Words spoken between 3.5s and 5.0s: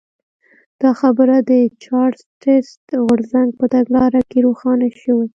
په تګلاره کې روښانه